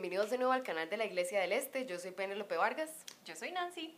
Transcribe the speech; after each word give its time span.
Bienvenidos 0.00 0.30
de 0.30 0.38
nuevo 0.38 0.54
al 0.54 0.62
canal 0.62 0.88
de 0.88 0.96
la 0.96 1.04
Iglesia 1.04 1.40
del 1.40 1.52
Este. 1.52 1.84
Yo 1.84 1.98
soy 1.98 2.12
Penélope 2.12 2.56
Vargas. 2.56 2.88
Yo 3.26 3.36
soy 3.36 3.52
Nancy. 3.52 3.94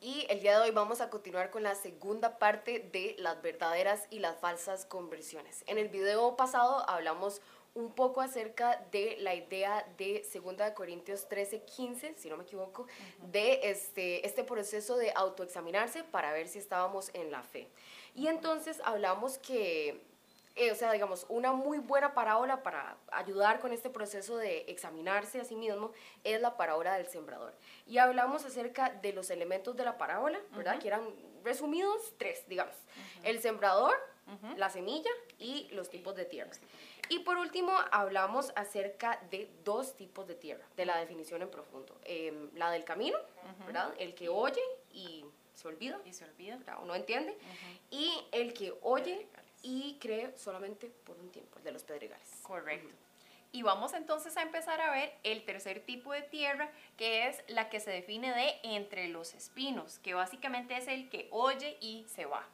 Y 0.00 0.26
el 0.28 0.40
día 0.40 0.58
de 0.58 0.64
hoy 0.64 0.72
vamos 0.72 1.00
a 1.00 1.10
continuar 1.10 1.52
con 1.52 1.62
la 1.62 1.76
segunda 1.76 2.38
parte 2.38 2.80
de 2.80 3.14
las 3.20 3.40
verdaderas 3.40 4.08
y 4.10 4.18
las 4.18 4.36
falsas 4.36 4.84
conversiones. 4.84 5.62
En 5.68 5.78
el 5.78 5.90
video 5.90 6.34
pasado 6.34 6.84
hablamos 6.90 7.40
un 7.74 7.92
poco 7.92 8.20
acerca 8.20 8.84
de 8.90 9.16
la 9.20 9.36
idea 9.36 9.86
de 9.96 10.26
2 10.34 10.72
Corintios 10.72 11.28
13, 11.28 11.62
15, 11.62 12.14
si 12.16 12.28
no 12.28 12.36
me 12.36 12.42
equivoco, 12.42 12.88
de 13.30 13.60
este, 13.70 14.26
este 14.26 14.42
proceso 14.42 14.96
de 14.96 15.12
autoexaminarse 15.14 16.02
para 16.02 16.32
ver 16.32 16.48
si 16.48 16.58
estábamos 16.58 17.12
en 17.14 17.30
la 17.30 17.44
fe. 17.44 17.68
Y 18.16 18.26
entonces 18.26 18.80
hablamos 18.84 19.38
que 19.38 20.02
eh, 20.56 20.70
o 20.70 20.74
sea, 20.76 20.92
digamos, 20.92 21.26
una 21.28 21.52
muy 21.52 21.78
buena 21.78 22.14
parábola 22.14 22.62
para 22.62 22.96
ayudar 23.10 23.58
con 23.58 23.72
este 23.72 23.90
proceso 23.90 24.36
de 24.36 24.64
examinarse 24.68 25.40
a 25.40 25.44
sí 25.44 25.56
mismo 25.56 25.90
es 26.22 26.40
la 26.40 26.56
parábola 26.56 26.94
del 26.94 27.08
sembrador. 27.08 27.54
Y 27.86 27.98
hablamos 27.98 28.44
acerca 28.44 28.90
de 28.90 29.12
los 29.12 29.30
elementos 29.30 29.76
de 29.76 29.84
la 29.84 29.98
parábola, 29.98 30.38
¿verdad? 30.52 30.78
Que 30.78 30.88
eran 30.88 31.08
resumidos 31.42 32.14
tres, 32.18 32.46
digamos. 32.48 32.76
El 33.24 33.40
sembrador, 33.40 33.94
la 34.56 34.70
semilla 34.70 35.10
y 35.38 35.68
los 35.72 35.90
tipos 35.90 36.14
de 36.14 36.24
tierra. 36.24 36.52
Y 37.08 37.18
por 37.18 37.36
último, 37.36 37.72
hablamos 37.90 38.52
acerca 38.56 39.20
de 39.30 39.50
dos 39.64 39.96
tipos 39.96 40.26
de 40.26 40.36
tierra, 40.36 40.64
de 40.76 40.86
la 40.86 40.96
definición 40.98 41.42
en 41.42 41.50
profundo. 41.50 41.98
Em, 42.04 42.50
la 42.54 42.70
del 42.70 42.84
camino, 42.84 43.18
¿verdad? 43.66 43.92
El 43.98 44.14
que 44.14 44.28
oye 44.28 44.62
y 44.92 45.24
se 45.52 45.68
olvida. 45.68 46.00
Y 46.04 46.12
se 46.12 46.24
olvida. 46.24 46.58
O 46.80 46.84
no 46.84 46.94
entiende. 46.94 47.36
Y 47.90 48.12
el 48.32 48.54
que 48.54 48.72
oye 48.82 49.28
y 49.64 49.98
cree 50.00 50.36
solamente 50.36 50.88
por 50.88 51.18
un 51.18 51.30
tiempo, 51.32 51.58
el 51.58 51.64
de 51.64 51.72
los 51.72 51.82
pedregales. 51.82 52.28
Correcto. 52.42 52.94
Y 53.50 53.62
vamos 53.62 53.94
entonces 53.94 54.36
a 54.36 54.42
empezar 54.42 54.80
a 54.80 54.90
ver 54.90 55.12
el 55.22 55.44
tercer 55.44 55.80
tipo 55.80 56.12
de 56.12 56.22
tierra, 56.22 56.70
que 56.96 57.28
es 57.28 57.42
la 57.48 57.70
que 57.70 57.80
se 57.80 57.90
define 57.90 58.32
de 58.34 58.58
entre 58.62 59.08
los 59.08 59.32
espinos, 59.32 59.98
que 60.00 60.12
básicamente 60.12 60.76
es 60.76 60.88
el 60.88 61.08
que 61.08 61.28
oye 61.30 61.78
y 61.80 62.04
se 62.08 62.26
va. 62.26 62.46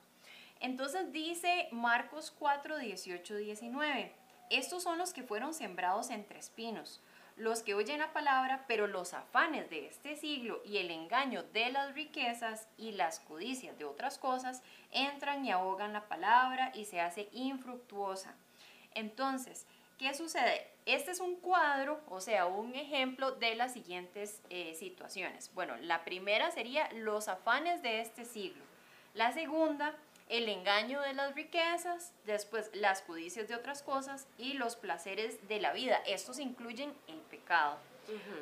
Entonces 0.61 1.11
dice 1.11 1.69
Marcos 1.73 2.31
4, 2.39 2.79
18, 2.79 3.37
19, 3.37 4.13
estos 4.51 4.83
son 4.83 4.99
los 4.99 5.13
que 5.13 5.23
fueron 5.23 5.55
sembrados 5.55 6.11
entre 6.11 6.39
espinos, 6.39 7.01
los 7.37 7.63
que 7.63 7.75
oyen 7.75 8.01
la 8.01 8.13
palabra, 8.13 8.65
pero 8.69 8.87
los 8.87 9.15
afanes 9.15 9.71
de 9.71 9.87
este 9.87 10.17
siglo 10.17 10.61
y 10.65 10.79
el 10.79 10.91
engaño 10.91 11.43
de 11.43 11.71
las 11.71 11.95
riquezas 11.95 12.69
y 12.77 12.93
las 12.93 13.21
codicias 13.21 13.79
de 13.79 13.85
otras 13.85 14.19
cosas 14.19 14.63
entran 14.91 15.45
y 15.45 15.51
ahogan 15.51 15.93
la 15.93 16.09
palabra 16.09 16.73
y 16.75 16.85
se 16.85 17.01
hace 17.01 17.29
infructuosa. 17.33 18.35
Entonces, 18.95 19.67
¿qué 19.99 20.15
sucede? 20.15 20.71
Este 20.87 21.11
es 21.13 21.21
un 21.21 21.37
cuadro, 21.37 22.01
o 22.09 22.21
sea, 22.21 22.47
un 22.47 22.75
ejemplo 22.75 23.33
de 23.33 23.55
las 23.55 23.73
siguientes 23.73 24.43
eh, 24.51 24.75
situaciones. 24.75 25.53
Bueno, 25.55 25.77
la 25.77 26.05
primera 26.05 26.51
sería 26.51 26.91
los 26.93 27.29
afanes 27.29 27.83
de 27.83 28.01
este 28.01 28.25
siglo. 28.25 28.65
La 29.15 29.33
segunda, 29.33 29.95
el 30.31 30.49
engaño 30.49 31.01
de 31.01 31.13
las 31.13 31.35
riquezas, 31.35 32.13
después 32.25 32.71
las 32.73 33.03
codicias 33.03 33.49
de 33.49 33.57
otras 33.57 33.83
cosas 33.83 34.27
y 34.39 34.55
los 34.55 34.77
placeres 34.77 35.47
de 35.49 35.61
la 35.61 35.73
vida. 35.73 36.01
Estos 36.07 36.39
incluyen 36.39 36.95
el 37.09 37.19
pecado. 37.19 37.77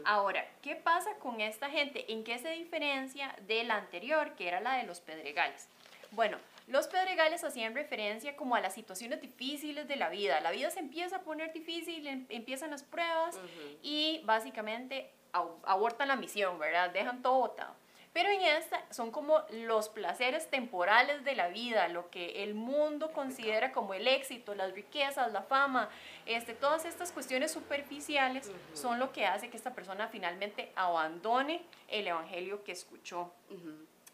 Ahora, 0.04 0.46
¿qué 0.62 0.76
pasa 0.76 1.14
con 1.16 1.40
esta 1.40 1.68
gente? 1.68 2.10
¿En 2.12 2.24
qué 2.24 2.38
se 2.38 2.50
diferencia 2.50 3.34
de 3.46 3.64
la 3.64 3.76
anterior, 3.76 4.34
que 4.34 4.48
era 4.48 4.60
la 4.60 4.74
de 4.74 4.84
los 4.84 5.00
pedregales? 5.00 5.68
Bueno, 6.12 6.38
los 6.68 6.86
pedregales 6.86 7.44
hacían 7.44 7.74
referencia 7.74 8.36
como 8.36 8.54
a 8.54 8.60
las 8.60 8.74
situaciones 8.74 9.20
difíciles 9.20 9.88
de 9.88 9.96
la 9.96 10.08
vida. 10.08 10.40
La 10.40 10.50
vida 10.50 10.70
se 10.70 10.80
empieza 10.80 11.16
a 11.16 11.22
poner 11.22 11.52
difícil, 11.52 12.06
em, 12.06 12.26
empiezan 12.28 12.70
las 12.70 12.82
pruebas 12.82 13.38
y 13.82 14.22
básicamente 14.24 15.10
abortan 15.32 16.08
la 16.08 16.16
misión, 16.16 16.58
¿verdad? 16.58 16.90
Dejan 16.90 17.22
todo 17.22 17.38
botado. 17.38 17.74
Pero 18.18 18.30
en 18.30 18.42
esta 18.42 18.82
son 18.90 19.12
como 19.12 19.44
los 19.52 19.88
placeres 19.88 20.50
temporales 20.50 21.22
de 21.22 21.36
la 21.36 21.46
vida, 21.46 21.86
lo 21.86 22.10
que 22.10 22.42
el 22.42 22.52
mundo 22.52 23.12
considera 23.12 23.70
como 23.70 23.94
el 23.94 24.08
éxito, 24.08 24.56
las 24.56 24.72
riquezas, 24.72 25.30
la 25.30 25.42
fama, 25.42 25.88
este, 26.26 26.52
todas 26.52 26.84
estas 26.84 27.12
cuestiones 27.12 27.52
superficiales 27.52 28.50
son 28.74 28.98
lo 28.98 29.12
que 29.12 29.24
hace 29.24 29.50
que 29.50 29.56
esta 29.56 29.72
persona 29.72 30.08
finalmente 30.08 30.72
abandone 30.74 31.62
el 31.86 32.08
evangelio 32.08 32.64
que 32.64 32.72
escuchó. 32.72 33.32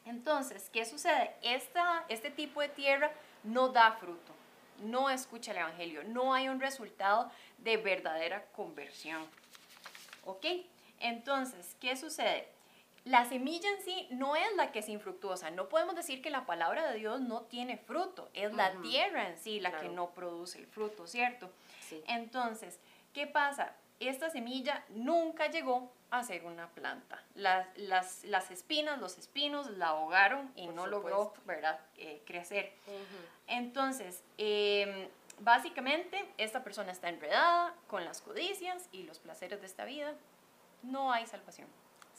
Entonces, 0.05 0.69
¿qué 0.71 0.85
sucede? 0.85 1.35
Esta, 1.41 2.05
este 2.11 2.31
tipo 2.31 2.61
de 2.61 2.69
tierra 2.69 3.11
no 3.43 3.71
da 3.71 3.93
fruto, 3.93 4.35
no 4.83 5.09
escucha 5.09 5.53
el 5.53 5.57
evangelio, 5.57 6.05
no 6.05 6.35
hay 6.35 6.51
un 6.51 6.61
resultado 6.61 7.31
de 7.57 7.79
verdadera 7.79 8.45
conversión. 8.55 9.27
¿Ok? 10.27 10.45
Entonces, 11.01 11.75
¿qué 11.81 11.97
sucede? 11.97 12.54
La 13.05 13.27
semilla 13.27 13.69
en 13.69 13.83
sí 13.83 14.09
no 14.11 14.35
es 14.35 14.57
la 14.57 14.73
que 14.73 14.79
es 14.79 14.89
infructuosa. 14.89 15.51
No 15.51 15.69
podemos 15.69 15.95
decir 15.95 16.23
que 16.23 16.31
la 16.31 16.47
palabra 16.47 16.91
de 16.91 16.99
Dios 16.99 17.21
no 17.21 17.43
tiene 17.43 17.77
fruto. 17.77 18.31
Es 18.33 18.53
la 18.55 18.81
tierra 18.81 19.29
en 19.29 19.39
sí 19.39 19.61
la 19.61 19.79
que 19.79 19.91
no 19.91 20.11
produce 20.11 20.59
el 20.59 20.67
fruto, 20.67 21.07
¿cierto? 21.07 21.51
Entonces, 22.07 22.81
¿qué 23.13 23.27
pasa? 23.27 23.75
Esta 24.01 24.31
semilla 24.31 24.85
nunca 24.89 25.51
llegó 25.51 25.93
a 26.11 26.25
ser 26.25 26.47
una 26.47 26.69
planta. 26.71 27.23
Las, 27.35 27.67
las, 27.77 28.51
espinas, 28.51 28.99
los 28.99 29.19
espinos 29.19 29.71
la 29.73 29.89
ahogaron 29.89 30.51
y 30.57 30.69
no 30.69 30.87
logró, 30.87 31.35
¿verdad?, 31.45 31.79
eh, 31.99 32.23
crecer. 32.25 32.73
Entonces, 33.47 34.25
em, 34.39 35.09
básicamente, 35.41 36.27
esta 36.39 36.65
persona 36.65 36.91
está 36.91 37.11
enredada 37.11 37.75
con 37.87 38.05
las 38.05 38.23
codicias 38.23 38.89
y 38.93 39.03
los 39.03 39.19
placeres 39.19 39.61
de 39.61 39.67
esta 39.67 39.85
vida. 39.85 40.15
No 40.83 41.13
hay 41.13 41.27
salvación. 41.27 41.69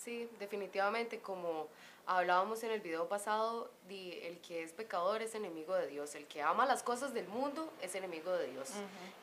Sí, 0.06 0.30
definitivamente, 0.38 1.20
como 1.20 1.68
hablábamos 2.06 2.64
en 2.64 2.70
el 2.70 2.80
video 2.80 3.10
pasado, 3.10 3.72
el 3.90 4.40
que 4.40 4.62
es 4.62 4.72
pecador 4.72 5.24
es 5.24 5.34
enemigo 5.34 5.74
de 5.74 5.88
Dios, 5.88 6.14
el 6.14 6.28
que 6.28 6.44
ama 6.44 6.68
las 6.68 6.84
cosas 6.84 7.12
del 7.16 7.28
mundo 7.28 7.74
es 7.82 7.96
enemigo 7.96 8.32
de 8.32 8.52
Dios. 8.52 8.70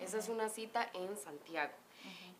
Esa 0.01 0.19
es 0.19 0.29
una 0.29 0.49
cita 0.49 0.91
en 0.93 1.17
Santiago. 1.17 1.73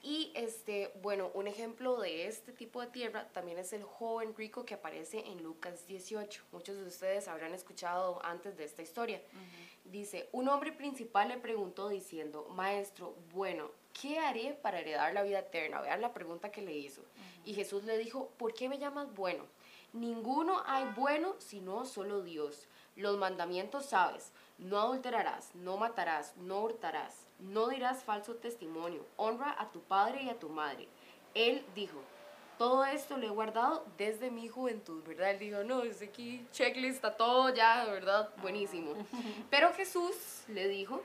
Y 0.03 0.33
este, 0.35 0.91
bueno, 1.03 1.31
un 1.35 1.47
ejemplo 1.47 2.01
de 2.01 2.27
este 2.27 2.51
tipo 2.51 2.81
de 2.81 2.89
tierra 2.89 3.29
también 3.29 3.59
es 3.59 3.73
el 3.73 3.85
joven 3.85 4.35
rico 4.37 4.65
que 4.65 4.75
aparece 4.75 5.21
en 5.21 5.45
Lucas 5.45 5.87
18. 5.87 6.43
Muchos 6.51 6.77
de 6.77 6.85
ustedes 6.85 7.29
habrán 7.29 7.55
escuchado 7.55 8.21
antes 8.25 8.57
de 8.57 8.65
esta 8.65 8.83
historia. 8.83 9.23
Dice, 9.85 10.29
un 10.33 10.49
hombre 10.49 10.73
principal 10.73 11.29
le 11.29 11.39
preguntó 11.39 11.89
diciendo, 11.89 12.49
maestro, 12.51 13.15
bueno, 13.33 13.71
¿qué 14.01 14.19
haré 14.19 14.59
para 14.63 14.81
heredar 14.81 15.13
la 15.13 15.23
vida 15.23 15.41
eterna? 15.41 15.81
Vean 15.81 16.01
la 16.01 16.13
pregunta 16.13 16.51
que 16.51 16.63
le 16.63 16.77
hizo. 16.77 17.03
Y 17.45 17.55
Jesús 17.55 17.85
le 17.85 17.99
dijo, 17.99 18.31
¿por 18.37 18.55
qué 18.55 18.69
me 18.69 18.79
llamas 18.79 19.13
bueno? 19.15 19.45
Ninguno 19.93 20.63
hay 20.67 20.85
bueno 20.97 21.35
sino 21.39 21.85
solo 21.85 22.23
Dios. 22.23 22.69
Los 22.97 23.19
mandamientos 23.19 23.87
sabes, 23.87 24.33
no 24.59 24.79
adulterarás, 24.79 25.55
no 25.55 25.77
matarás, 25.77 26.37
no 26.37 26.61
hurtarás, 26.61 27.29
no 27.39 27.69
dirás 27.69 28.03
falso 28.03 28.37
testimonio, 28.37 29.05
honra 29.17 29.55
a 29.59 29.71
tu 29.71 29.81
padre 29.81 30.23
y 30.23 30.31
a 30.31 30.39
tu 30.39 30.49
madre. 30.49 30.89
Él 31.35 31.65
dijo, 31.75 31.99
todo 32.59 32.85
esto 32.85 33.17
lo 33.17 33.27
he 33.27 33.31
guardado 33.31 33.85
desde 33.97 34.31
mi 34.31 34.47
juventud, 34.49 35.03
¿verdad? 35.05 35.31
Él 35.33 35.39
dijo, 35.39 35.65
no, 35.65 35.83
es 35.83 36.03
aquí 36.03 36.47
checklist, 36.53 36.97
está 36.97 37.17
todo 37.17 37.53
ya, 37.55 37.85
¿verdad? 37.87 38.31
Buenísimo. 38.41 38.95
Pero 39.51 39.73
Jesús 39.73 40.45
le 40.49 40.69
dijo, 40.69 41.03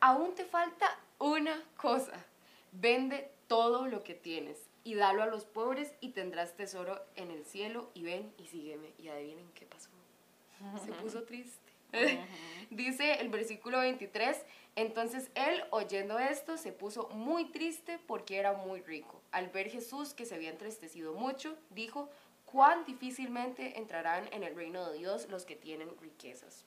aún 0.00 0.34
te 0.34 0.44
falta 0.44 0.98
una 1.18 1.62
cosa, 1.76 2.24
vende 2.72 3.30
todo 3.46 3.86
lo 3.86 4.04
que 4.04 4.14
tienes 4.14 4.68
y 4.84 4.94
dalo 4.94 5.22
a 5.22 5.26
los 5.26 5.44
pobres 5.44 5.92
y 6.00 6.10
tendrás 6.10 6.56
tesoro 6.56 7.00
en 7.16 7.30
el 7.30 7.44
cielo 7.44 7.90
y 7.94 8.02
ven 8.02 8.32
y 8.38 8.46
sígueme. 8.46 8.92
Y 8.98 9.08
adivinen 9.08 9.50
qué 9.54 9.66
pasó. 9.66 9.90
Se 10.84 10.92
puso 10.92 11.24
triste. 11.24 11.68
Dice 12.70 13.20
el 13.20 13.28
versículo 13.28 13.78
23, 13.78 14.36
entonces 14.76 15.30
él 15.34 15.62
oyendo 15.70 16.18
esto 16.18 16.56
se 16.56 16.72
puso 16.72 17.08
muy 17.10 17.46
triste 17.46 17.98
porque 18.06 18.36
era 18.36 18.52
muy 18.52 18.80
rico. 18.82 19.20
Al 19.30 19.48
ver 19.48 19.70
Jesús 19.70 20.14
que 20.14 20.26
se 20.26 20.34
había 20.34 20.50
entristecido 20.50 21.14
mucho, 21.14 21.56
dijo, 21.70 22.10
cuán 22.44 22.84
difícilmente 22.84 23.78
entrarán 23.78 24.28
en 24.32 24.42
el 24.42 24.54
reino 24.54 24.88
de 24.88 24.98
Dios 24.98 25.28
los 25.28 25.44
que 25.44 25.56
tienen 25.56 25.90
riquezas. 26.00 26.64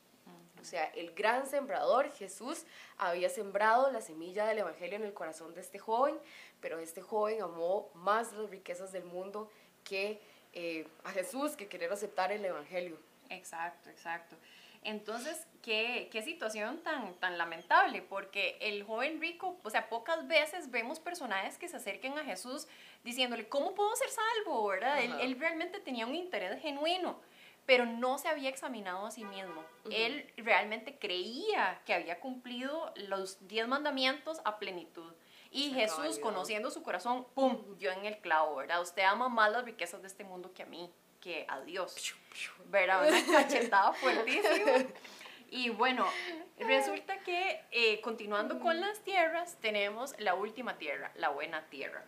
O 0.61 0.65
sea, 0.65 0.85
el 0.95 1.13
gran 1.13 1.47
sembrador, 1.47 2.11
Jesús, 2.11 2.65
había 2.97 3.29
sembrado 3.29 3.91
la 3.91 4.01
semilla 4.01 4.45
del 4.45 4.59
Evangelio 4.59 4.95
en 4.95 5.03
el 5.03 5.13
corazón 5.13 5.53
de 5.55 5.61
este 5.61 5.79
joven, 5.79 6.17
pero 6.59 6.79
este 6.79 7.01
joven 7.01 7.41
amó 7.41 7.89
más 7.95 8.31
las 8.33 8.49
riquezas 8.49 8.91
del 8.91 9.03
mundo 9.03 9.49
que 9.83 10.21
eh, 10.53 10.87
a 11.03 11.11
Jesús, 11.11 11.55
que 11.55 11.67
querer 11.67 11.91
aceptar 11.91 12.31
el 12.31 12.45
Evangelio. 12.45 12.97
Exacto, 13.29 13.89
exacto. 13.89 14.35
Entonces, 14.83 15.45
¿qué, 15.61 16.09
qué 16.11 16.23
situación 16.23 16.79
tan, 16.83 17.13
tan 17.15 17.37
lamentable, 17.37 18.01
porque 18.01 18.57
el 18.61 18.83
joven 18.83 19.21
rico, 19.21 19.59
o 19.63 19.69
sea, 19.69 19.89
pocas 19.89 20.27
veces 20.27 20.71
vemos 20.71 20.99
personajes 20.99 21.57
que 21.57 21.67
se 21.67 21.77
acerquen 21.77 22.17
a 22.17 22.23
Jesús 22.23 22.67
diciéndole, 23.03 23.47
¿cómo 23.47 23.75
puedo 23.75 23.95
ser 23.95 24.09
salvo? 24.09 24.67
¿verdad? 24.67 25.03
Él, 25.03 25.13
él, 25.21 25.39
realmente 25.39 25.79
tenía 25.79 26.07
un 26.07 26.15
interés 26.15 26.59
genuino 26.61 27.19
pero 27.71 27.85
no 27.85 28.17
se 28.17 28.27
había 28.27 28.49
examinado 28.49 29.05
a 29.05 29.11
sí 29.11 29.23
mismo. 29.23 29.63
Él 29.89 30.29
realmente 30.35 30.97
creía 30.99 31.81
que 31.85 31.93
había 31.93 32.19
cumplido 32.19 32.91
los 32.97 33.47
diez 33.47 33.65
mandamientos 33.65 34.41
a 34.43 34.59
plenitud. 34.59 35.13
Y 35.51 35.69
Se 35.69 35.75
Jesús, 35.75 36.19
conociendo 36.19 36.69
su 36.69 36.83
corazón, 36.83 37.25
¡pum!, 37.33 37.77
dio 37.77 37.93
en 37.93 38.03
el 38.03 38.17
clavo, 38.17 38.57
¿verdad? 38.57 38.81
Usted 38.81 39.03
ama 39.03 39.29
más 39.29 39.53
las 39.53 39.63
riquezas 39.63 40.01
de 40.01 40.09
este 40.09 40.25
mundo 40.25 40.51
que 40.53 40.63
a 40.63 40.65
mí, 40.65 40.91
que 41.21 41.45
a 41.47 41.61
Dios, 41.61 42.13
¿verdad? 42.65 43.07
Una 43.07 43.25
cachetada 43.39 43.93
fuertísima. 43.93 44.71
Y 45.53 45.69
bueno, 45.69 46.05
resulta 46.59 47.19
que 47.19 47.61
eh, 47.71 47.99
continuando 48.01 48.59
con 48.59 48.79
las 48.81 48.99
tierras, 48.99 49.57
tenemos 49.61 50.13
la 50.17 50.33
última 50.33 50.77
tierra, 50.77 51.11
la 51.15 51.27
buena 51.27 51.65
tierra. 51.69 52.03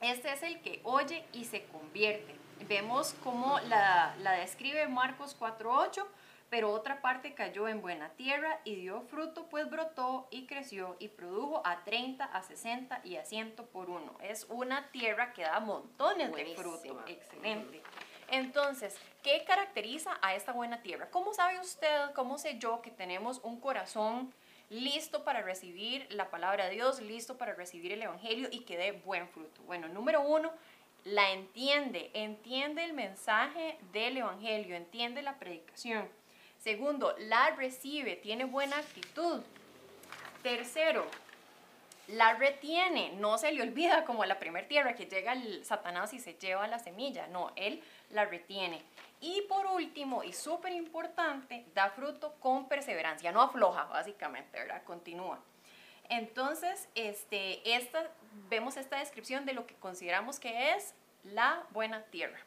Este 0.00 0.30
es 0.30 0.42
el 0.42 0.60
que 0.60 0.80
oye 0.84 1.24
y 1.32 1.44
se 1.44 1.64
convierte. 1.64 2.34
Vemos 2.70 3.16
cómo 3.24 3.58
la, 3.68 4.14
la 4.22 4.30
describe 4.34 4.86
Marcos 4.86 5.36
4.8, 5.36 6.06
pero 6.50 6.70
otra 6.70 7.02
parte 7.02 7.34
cayó 7.34 7.66
en 7.66 7.82
buena 7.82 8.10
tierra 8.10 8.60
y 8.62 8.76
dio 8.76 9.00
fruto, 9.00 9.48
pues 9.48 9.68
brotó 9.68 10.28
y 10.30 10.46
creció 10.46 10.94
y 11.00 11.08
produjo 11.08 11.62
a 11.66 11.82
30, 11.82 12.24
a 12.24 12.42
60 12.44 13.00
y 13.02 13.16
a 13.16 13.24
100 13.24 13.56
por 13.72 13.90
uno. 13.90 14.16
Es 14.22 14.46
una 14.48 14.88
tierra 14.92 15.32
que 15.32 15.42
da 15.42 15.58
montones 15.58 16.32
de 16.32 16.54
fruto. 16.54 17.02
Excelente. 17.08 17.82
Entonces, 18.28 18.96
¿qué 19.24 19.42
caracteriza 19.44 20.16
a 20.22 20.36
esta 20.36 20.52
buena 20.52 20.80
tierra? 20.80 21.10
¿Cómo 21.10 21.34
sabe 21.34 21.58
usted, 21.58 22.12
cómo 22.14 22.38
sé 22.38 22.60
yo 22.60 22.82
que 22.82 22.92
tenemos 22.92 23.40
un 23.42 23.58
corazón 23.58 24.32
listo 24.68 25.24
para 25.24 25.42
recibir 25.42 26.06
la 26.10 26.30
palabra 26.30 26.66
de 26.66 26.70
Dios, 26.76 27.00
listo 27.00 27.36
para 27.36 27.52
recibir 27.52 27.90
el 27.90 28.02
Evangelio 28.02 28.48
y 28.52 28.60
que 28.60 28.78
dé 28.78 28.92
buen 28.92 29.28
fruto? 29.28 29.60
Bueno, 29.62 29.88
número 29.88 30.20
uno, 30.20 30.52
la 31.04 31.32
entiende, 31.32 32.10
entiende 32.14 32.84
el 32.84 32.92
mensaje 32.92 33.78
del 33.92 34.18
Evangelio, 34.18 34.76
entiende 34.76 35.22
la 35.22 35.38
predicación. 35.38 36.08
Segundo, 36.58 37.14
la 37.18 37.50
recibe, 37.50 38.16
tiene 38.16 38.44
buena 38.44 38.76
actitud. 38.78 39.42
Tercero, 40.42 41.06
la 42.08 42.34
retiene, 42.34 43.12
no 43.12 43.38
se 43.38 43.52
le 43.52 43.62
olvida 43.62 44.04
como 44.06 44.24
la 44.24 44.38
primer 44.38 44.68
tierra 44.68 44.94
que 44.94 45.06
llega 45.06 45.32
el 45.32 45.64
Satanás 45.64 46.12
y 46.12 46.18
se 46.18 46.34
lleva 46.34 46.66
la 46.66 46.78
semilla, 46.78 47.26
no, 47.28 47.52
él 47.56 47.82
la 48.10 48.24
retiene. 48.24 48.82
Y 49.20 49.42
por 49.42 49.66
último, 49.66 50.24
y 50.24 50.32
súper 50.32 50.72
importante, 50.72 51.66
da 51.74 51.90
fruto 51.90 52.34
con 52.40 52.68
perseverancia, 52.68 53.32
no 53.32 53.42
afloja 53.42 53.84
básicamente, 53.84 54.58
¿verdad? 54.58 54.82
Continúa. 54.84 55.38
Entonces, 56.10 56.88
este, 56.94 57.62
vemos 58.50 58.76
esta 58.76 58.98
descripción 58.98 59.46
de 59.46 59.54
lo 59.54 59.66
que 59.66 59.74
consideramos 59.76 60.38
que 60.38 60.74
es 60.74 60.92
la 61.24 61.64
buena 61.70 62.02
tierra. 62.04 62.38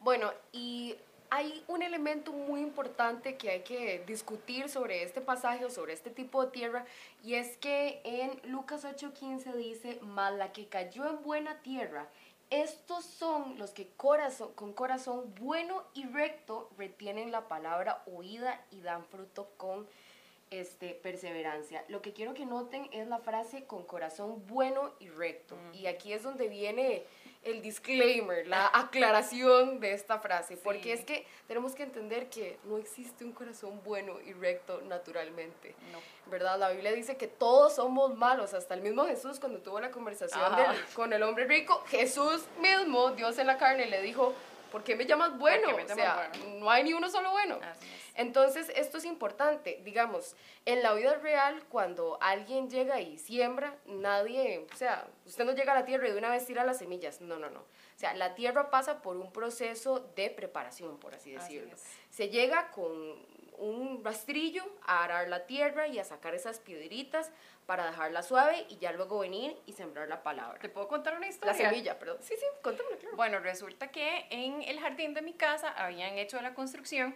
Bueno, 0.00 0.32
y 0.52 0.94
hay 1.28 1.64
un 1.66 1.82
elemento 1.82 2.32
muy 2.32 2.60
importante 2.60 3.36
que 3.36 3.50
hay 3.50 3.60
que 3.62 4.04
discutir 4.06 4.68
sobre 4.68 5.02
este 5.02 5.20
pasaje 5.20 5.64
o 5.64 5.70
sobre 5.70 5.92
este 5.92 6.10
tipo 6.10 6.44
de 6.44 6.52
tierra, 6.52 6.84
y 7.24 7.34
es 7.34 7.56
que 7.56 8.00
en 8.04 8.40
Lucas 8.50 8.84
8:15 8.84 9.52
dice, 9.54 9.98
mas 10.02 10.32
la 10.34 10.52
que 10.52 10.66
cayó 10.66 11.08
en 11.08 11.22
buena 11.22 11.60
tierra, 11.62 12.06
estos 12.50 13.04
son 13.04 13.58
los 13.58 13.72
que 13.72 13.88
con 13.96 14.72
corazón 14.72 15.34
bueno 15.40 15.82
y 15.94 16.06
recto 16.06 16.70
retienen 16.78 17.32
la 17.32 17.48
palabra 17.48 18.04
oída 18.06 18.64
y 18.70 18.82
dan 18.82 19.04
fruto 19.04 19.50
con 19.56 19.88
este, 20.50 20.94
perseverancia. 20.94 21.84
Lo 21.88 22.02
que 22.02 22.12
quiero 22.12 22.32
que 22.34 22.46
noten 22.46 22.88
es 22.92 23.08
la 23.08 23.18
frase 23.18 23.64
con 23.64 23.84
corazón 23.84 24.46
bueno 24.46 24.92
y 25.00 25.08
recto. 25.08 25.56
Y 25.72 25.86
aquí 25.86 26.12
es 26.12 26.22
donde 26.22 26.48
viene 26.48 27.04
el 27.42 27.62
disclaimer, 27.62 28.46
la 28.46 28.70
aclaración 28.74 29.78
de 29.80 29.92
esta 29.92 30.18
frase, 30.18 30.56
porque 30.56 30.82
Sí. 30.84 30.90
es 30.92 31.04
que 31.04 31.26
tenemos 31.46 31.74
que 31.74 31.82
entender 31.84 32.28
que 32.28 32.58
no 32.64 32.76
existe 32.76 33.24
un 33.24 33.32
corazón 33.32 33.80
bueno 33.84 34.20
y 34.20 34.32
recto 34.32 34.80
naturalmente. 34.82 35.74
No. 35.92 35.98
¿Verdad? 36.30 36.58
La 36.58 36.70
Biblia 36.70 36.92
dice 36.92 37.16
que 37.16 37.28
todos 37.28 37.76
somos 37.76 38.16
malos, 38.16 38.52
hasta 38.54 38.74
el 38.74 38.82
mismo 38.82 39.04
Jesús 39.06 39.38
cuando 39.38 39.60
tuvo 39.60 39.78
la 39.80 39.90
conversación 39.92 40.56
del- 40.56 40.84
con 40.94 41.12
el 41.12 41.22
hombre 41.22 41.44
rico, 41.46 41.82
Jesús 41.86 42.44
mismo, 42.60 43.10
Dios 43.12 43.38
en 43.38 43.46
la 43.46 43.58
carne, 43.58 43.86
le 43.86 44.02
dijo, 44.02 44.32
¿por 44.76 44.84
qué 44.84 44.94
me 44.94 45.06
llamas 45.06 45.38
bueno? 45.38 45.74
me 45.74 45.84
o 45.84 45.88
sea, 45.88 46.30
bueno? 46.38 46.58
no 46.60 46.70
hay 46.70 46.84
ni 46.84 46.92
uno 46.92 47.08
solo 47.08 47.30
bueno. 47.30 47.58
Es. 47.62 47.78
Entonces, 48.14 48.70
esto 48.76 48.98
es 48.98 49.06
importante. 49.06 49.80
Digamos, 49.82 50.36
en 50.66 50.82
la 50.82 50.92
vida 50.92 51.14
real, 51.14 51.64
cuando 51.70 52.18
alguien 52.20 52.68
llega 52.68 53.00
y 53.00 53.16
siembra, 53.16 53.74
nadie, 53.86 54.66
o 54.70 54.76
sea, 54.76 55.08
usted 55.24 55.46
no 55.46 55.52
llega 55.52 55.72
a 55.72 55.76
la 55.76 55.86
tierra 55.86 56.08
y 56.08 56.12
de 56.12 56.18
una 56.18 56.28
vez 56.28 56.44
tira 56.44 56.62
las 56.62 56.76
semillas. 56.76 57.22
No, 57.22 57.38
no, 57.38 57.48
no. 57.48 57.60
O 57.60 57.98
sea, 57.98 58.12
la 58.12 58.34
tierra 58.34 58.68
pasa 58.68 59.00
por 59.00 59.16
un 59.16 59.32
proceso 59.32 60.00
de 60.14 60.28
preparación, 60.28 60.98
por 60.98 61.14
así 61.14 61.32
decirlo. 61.32 61.74
Se 62.10 62.28
llega 62.28 62.70
con 62.70 62.92
un 63.58 64.04
rastrillo 64.04 64.64
a 64.82 65.04
arar 65.04 65.28
la 65.28 65.46
tierra 65.46 65.86
y 65.88 65.98
a 65.98 66.04
sacar 66.04 66.34
esas 66.34 66.58
piedritas 66.60 67.30
para 67.66 67.86
dejarla 67.86 68.22
suave 68.22 68.66
y 68.68 68.78
ya 68.78 68.92
luego 68.92 69.18
venir 69.18 69.56
y 69.66 69.72
sembrar 69.72 70.08
la 70.08 70.22
palabra. 70.22 70.58
¿Te 70.60 70.68
puedo 70.68 70.88
contar 70.88 71.14
una 71.14 71.26
La 71.26 71.32
historia? 71.32 71.54
semilla, 71.54 71.98
perdón. 71.98 72.18
Sí, 72.20 72.34
sí, 72.36 72.46
contámelo, 72.62 72.98
claro. 72.98 73.16
Bueno, 73.16 73.38
resulta 73.40 73.88
que 73.88 74.26
en 74.30 74.62
el 74.62 74.80
jardín 74.80 75.14
de 75.14 75.22
mi 75.22 75.32
casa 75.34 75.70
habían 75.70 76.18
hecho 76.18 76.40
la 76.40 76.54
construcción 76.54 77.14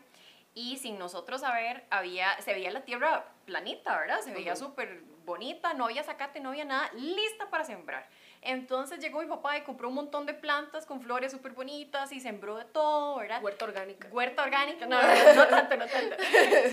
y 0.55 0.79
sin 0.79 0.99
nosotros 0.99 1.43
saber, 1.43 1.85
había, 1.91 2.41
se 2.43 2.53
veía 2.53 2.71
la 2.73 2.85
tierra 2.85 3.25
planita, 3.45 3.97
¿verdad? 3.99 4.21
Se 4.21 4.33
veía 4.33 4.55
Ujú. 4.55 4.65
súper 4.67 5.03
bonita, 5.25 5.75
no 5.75 5.85
había 5.85 6.03
zacate, 6.03 6.41
no 6.41 6.49
había 6.49 6.65
nada, 6.65 6.91
lista 6.95 7.49
para 7.51 7.65
sembrar. 7.65 8.09
Entonces 8.43 9.01
llegó 9.01 9.21
mi 9.21 9.27
papá 9.27 9.59
y 9.59 9.63
compró 9.63 9.89
un 9.89 9.95
montón 9.95 10.25
de 10.25 10.33
plantas 10.33 10.87
con 10.87 11.03
flores 11.03 11.31
súper 11.33 11.53
bonitas 11.53 12.11
y 12.13 12.21
sembró 12.21 12.57
de 12.57 12.65
todo, 12.65 13.19
¿verdad? 13.19 13.43
Huerta 13.43 13.67
orgánica. 13.67 14.09
Huerta 14.11 14.43
orgánica, 14.43 14.87
no, 14.87 15.01
no, 15.01 15.35
no 15.35 15.47
tanto, 15.49 15.77
no 15.77 15.87
tanto. 15.87 16.17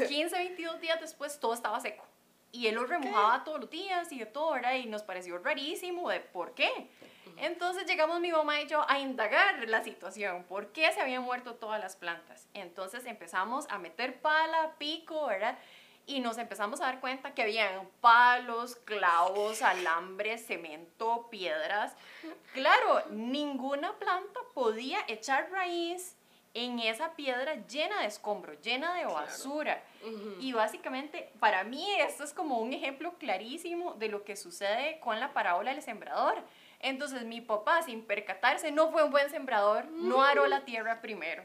15, 0.07 0.37
22 0.37 0.79
días 0.79 1.01
después 1.01 1.39
todo 1.39 1.53
estaba 1.53 1.79
seco. 1.79 2.05
Y 2.53 2.67
él 2.67 2.75
lo 2.75 2.85
remojaba 2.85 3.43
todos 3.43 3.59
los 3.59 3.69
días 3.69 4.11
y 4.11 4.19
de 4.19 4.25
todo, 4.25 4.53
¿verdad? 4.53 4.75
Y 4.75 4.85
nos 4.85 5.03
pareció 5.03 5.37
rarísimo 5.39 6.09
de 6.09 6.21
por 6.21 6.53
qué. 6.53 6.89
Entonces 7.37 7.85
llegamos 7.85 8.19
mi 8.19 8.31
mamá 8.31 8.61
y 8.61 8.67
yo 8.67 8.83
a 8.89 8.99
indagar 8.99 9.67
la 9.67 9.83
situación, 9.83 10.43
por 10.45 10.71
qué 10.71 10.91
se 10.91 11.01
habían 11.01 11.23
muerto 11.23 11.55
todas 11.55 11.79
las 11.79 11.95
plantas. 11.95 12.47
Entonces 12.53 13.05
empezamos 13.05 13.67
a 13.69 13.77
meter 13.77 14.21
pala, 14.21 14.73
pico, 14.79 15.27
¿verdad? 15.27 15.57
Y 16.07 16.21
nos 16.21 16.37
empezamos 16.37 16.79
a 16.79 16.85
dar 16.85 17.01
cuenta 17.01 17.33
que 17.33 17.41
habían 17.43 17.87
palos, 17.99 18.77
clavos, 18.77 19.61
alambres, 19.61 20.47
cemento, 20.47 21.27
piedras. 21.29 21.93
Claro, 22.53 23.03
ninguna 23.11 23.93
planta 23.99 24.39
podía 24.53 24.99
echar 25.07 25.51
raíz 25.51 26.15
en 26.53 26.79
esa 26.79 27.13
piedra 27.13 27.55
llena 27.67 28.01
de 28.01 28.07
escombros, 28.07 28.59
llena 28.61 28.95
de 28.95 29.05
basura. 29.05 29.83
Y 30.39 30.53
básicamente, 30.53 31.29
para 31.39 31.63
mí, 31.63 31.85
esto 31.99 32.23
es 32.23 32.33
como 32.33 32.59
un 32.59 32.73
ejemplo 32.73 33.13
clarísimo 33.19 33.93
de 33.95 34.07
lo 34.07 34.23
que 34.23 34.35
sucede 34.35 34.99
con 35.01 35.19
la 35.19 35.33
parábola 35.33 35.71
del 35.73 35.83
sembrador. 35.83 36.41
Entonces, 36.79 37.25
mi 37.25 37.41
papá, 37.41 37.81
sin 37.81 38.03
percatarse, 38.03 38.71
no 38.71 38.91
fue 38.91 39.03
un 39.03 39.11
buen 39.11 39.29
sembrador, 39.29 39.85
no 39.87 40.23
aró 40.23 40.47
la 40.47 40.63
tierra 40.63 41.01
primero. 41.01 41.43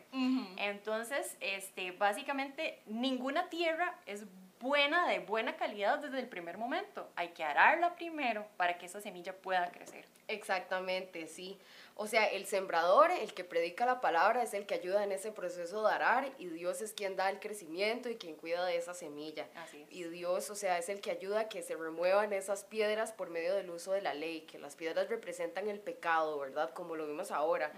Entonces, 0.57 1.37
este, 1.41 1.93
básicamente, 1.93 2.81
ninguna 2.87 3.49
tierra 3.49 3.99
es 4.07 4.25
buena, 4.63 5.09
de 5.09 5.19
buena 5.19 5.57
calidad 5.57 5.99
desde 5.99 6.21
el 6.21 6.29
primer 6.29 6.57
momento. 6.57 7.11
Hay 7.17 7.31
que 7.31 7.45
ararla 7.45 7.95
primero 7.97 8.47
para 8.57 8.79
que 8.79 8.87
esa 8.87 9.01
semilla 9.01 9.35
pueda 9.35 9.71
crecer. 9.71 10.07
Exactamente, 10.29 11.27
sí. 11.27 11.59
O 11.95 12.07
sea, 12.07 12.27
el 12.27 12.47
sembrador, 12.47 13.11
el 13.11 13.35
que 13.35 13.45
predica 13.45 13.85
la 13.85 14.01
palabra, 14.01 14.43
es 14.43 14.55
el 14.55 14.65
que 14.65 14.75
ayuda 14.75 15.05
en 15.05 15.13
ese 15.13 15.31
proceso 15.31 15.87
de 15.87 15.93
arar 15.93 16.31
y 16.39 16.47
Dios 16.47 16.81
es 16.81 16.93
quien 16.93 17.17
da 17.17 17.29
el 17.29 17.39
crecimiento 17.39 18.09
y 18.09 18.17
quien 18.17 18.37
cuida 18.37 18.65
de 18.65 18.77
esa 18.77 18.95
semilla. 18.95 19.47
Así 19.57 19.83
es. 19.83 19.93
Y 19.93 20.05
Dios, 20.05 20.49
o 20.49 20.55
sea, 20.55 20.79
es 20.79 20.89
el 20.89 21.01
que 21.01 21.11
ayuda 21.11 21.41
a 21.41 21.49
que 21.49 21.63
se 21.63 21.77
remuevan 21.77 22.33
esas 22.33 22.65
piedras 22.65 23.13
por 23.13 23.29
medio 23.29 23.55
del 23.55 23.69
uso 23.69 23.93
de 23.93 24.01
la 24.01 24.15
ley, 24.15 24.43
que 24.43 24.59
las 24.59 24.77
piedras 24.77 25.09
representan 25.09 25.69
el 25.69 25.81
pecado, 25.81 26.39
¿verdad? 26.39 26.71
Como 26.71 26.97
lo 26.97 27.07
vimos 27.07 27.31
ahora. 27.31 27.73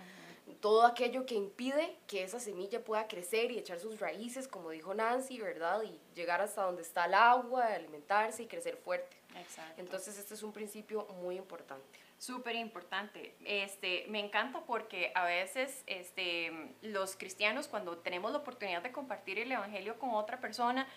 Todo 0.64 0.87
aquello 0.87 1.26
que 1.26 1.35
impide 1.35 1.94
que 2.06 2.23
esa 2.23 2.40
semilla 2.40 2.83
pueda 2.83 3.06
crecer 3.06 3.50
y 3.50 3.59
echar 3.59 3.78
sus 3.78 4.00
raíces, 4.00 4.49
como 4.49 4.71
dijo 4.71 4.94
Nancy, 4.94 5.38
¿verdad? 5.38 5.83
Y 5.83 6.00
llegar 6.14 6.40
hasta 6.40 6.62
donde 6.62 6.80
está 6.80 7.04
el 7.04 7.12
agua, 7.12 7.66
alimentarse 7.66 8.44
y 8.44 8.47
crecer 8.47 8.78
fuerte. 8.78 9.14
Exacto. 9.37 9.78
Entonces, 9.78 10.16
este 10.16 10.33
es 10.33 10.42
un 10.42 10.54
principio 10.54 11.06
muy 11.21 11.37
importante. 11.37 11.99
Súper 12.16 12.56
importante. 12.56 13.35
Este, 13.44 14.06
me 14.09 14.21
encanta 14.21 14.62
porque 14.62 15.12
a 15.14 15.26
veces 15.26 15.83
este, 15.87 16.50
los 16.80 17.14
cristianos 17.16 17.68
cuando 17.68 17.99
tenemos 17.99 18.33
la 18.33 18.38
oportunidad 18.38 18.83
de 18.83 18.90
compartir 18.90 19.38
el 19.38 19.52
Evangelio 19.52 19.99
con 19.99 20.14
otra 20.14 20.40
persona, 20.40 20.88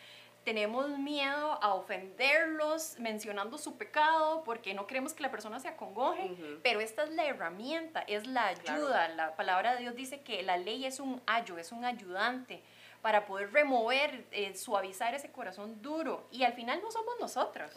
tenemos 0.51 0.87
miedo 0.97 1.59
a 1.61 1.73
ofenderlos 1.73 2.97
mencionando 2.99 3.57
su 3.57 3.77
pecado 3.77 4.45
porque 4.45 4.73
no 4.73 4.87
queremos 4.87 5.13
que 5.13 5.21
la 5.21 5.29
persona 5.29 5.59
se 5.59 5.67
acongoje, 5.67 6.23
Ujú. 6.23 6.59
pero 6.63 6.79
esta 6.79 7.03
es 7.03 7.09
la 7.11 7.25
herramienta, 7.25 7.99
es 8.07 8.25
la 8.27 8.53
Claro. 8.53 8.85
ayuda. 8.85 9.07
La 9.09 9.35
palabra 9.35 9.73
de 9.73 9.81
Dios 9.81 9.95
dice 9.95 10.21
que 10.21 10.41
la 10.43 10.55
ley 10.55 10.85
es 10.85 11.01
un 11.01 11.21
ayo, 11.27 11.57
es 11.57 11.73
un 11.73 11.83
ayudante 11.83 12.63
para 13.01 13.25
poder 13.25 13.51
remover, 13.51 14.25
eh, 14.31 14.55
suavizar 14.55 15.13
ese 15.13 15.29
corazón 15.33 15.81
duro. 15.81 16.25
Y 16.31 16.45
al 16.45 16.53
final 16.53 16.79
no 16.81 16.91
somos 16.91 17.15
nosotros. 17.19 17.69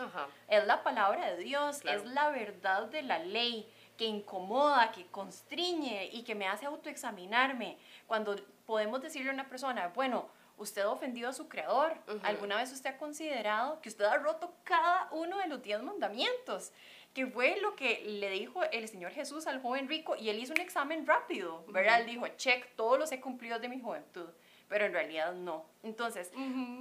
Es 0.46 0.64
la 0.64 0.84
palabra 0.84 1.28
de 1.32 1.38
Dios, 1.42 1.78
Claro. 1.80 1.98
es 1.98 2.06
la 2.06 2.30
verdad 2.30 2.82
de 2.84 3.02
la 3.02 3.18
ley 3.18 3.68
que 3.98 4.04
incomoda, 4.04 4.92
que 4.92 5.06
constriñe 5.08 6.08
y 6.12 6.22
que 6.22 6.36
me 6.36 6.46
hace 6.46 6.66
autoexaminarme. 6.66 7.78
Cuando 8.06 8.36
podemos 8.64 9.02
decirle 9.02 9.30
a 9.30 9.34
una 9.34 9.48
persona, 9.48 9.88
bueno, 9.88 10.28
usted 10.60 10.82
ha 10.82 10.90
ofendido 10.90 11.28
a 11.28 11.32
su 11.32 11.48
creador. 11.48 11.96
¿alguna 12.22 12.56
vez 12.56 12.72
usted 12.72 12.90
ha 12.90 12.98
considerado 12.98 13.80
que 13.80 13.88
usted 13.88 14.04
ha 14.04 14.18
roto 14.18 14.54
cada 14.64 15.08
uno 15.10 15.38
de 15.38 15.48
los 15.48 15.62
diez 15.62 15.82
mandamientos? 15.82 16.72
que 17.14 17.26
fue 17.26 17.58
lo 17.60 17.74
que 17.74 18.02
le 18.06 18.30
dijo 18.30 18.62
el 18.64 18.88
Señor 18.88 19.10
Jesús 19.12 19.46
al 19.46 19.60
joven 19.60 19.88
rico 19.88 20.14
y 20.16 20.28
él 20.28 20.38
hizo 20.38 20.52
un 20.52 20.60
examen 20.60 21.06
rápido, 21.06 21.64
¿verdad? 21.68 22.00
Él 22.00 22.06
dijo, 22.06 22.28
check, 22.36 22.74
todos 22.76 22.98
los 22.98 23.10
he 23.10 23.20
cumplido 23.20 23.58
de 23.58 23.68
mi 23.68 23.80
juventud, 23.80 24.28
pero 24.68 24.84
en 24.84 24.92
realidad 24.92 25.32
no. 25.32 25.66
Entonces, 25.82 26.30